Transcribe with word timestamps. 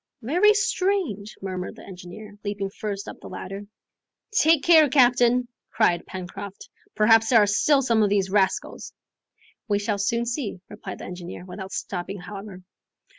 "Very 0.23 0.55
strange!" 0.55 1.37
murmured 1.43 1.75
the 1.75 1.85
engineer, 1.85 2.35
leaping 2.43 2.71
first 2.71 3.07
up 3.07 3.19
the 3.19 3.29
ladder. 3.29 3.67
"Take 4.31 4.63
care, 4.63 4.89
captain!" 4.89 5.47
cried 5.69 6.07
Pencroft, 6.07 6.69
"perhaps 6.95 7.29
there 7.29 7.37
are 7.37 7.45
still 7.45 7.83
some 7.83 8.01
of 8.01 8.09
these 8.09 8.31
rascals. 8.31 8.93
"We 9.67 9.77
shall 9.77 9.99
soon 9.99 10.25
see," 10.25 10.59
replied 10.69 10.97
the 10.97 11.05
engineer, 11.05 11.45
without 11.45 11.71
stopping 11.71 12.17
however. 12.19 12.63